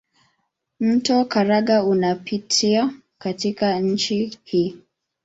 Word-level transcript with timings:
Mto 0.79 1.25
Karanga 1.25 1.83
unapita 1.83 2.93
katika 3.17 3.79
nchi 3.79 4.37
hii. 4.43 4.77